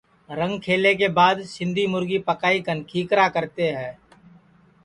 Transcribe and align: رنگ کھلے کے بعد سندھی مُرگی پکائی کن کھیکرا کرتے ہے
رنگ 0.37 0.57
کھلے 0.65 0.93
کے 0.99 1.07
بعد 1.17 1.37
سندھی 1.53 1.85
مُرگی 1.93 2.17
پکائی 2.27 2.59
کن 2.65 2.79
کھیکرا 2.89 3.27
کرتے 3.35 3.71
ہے 3.75 3.91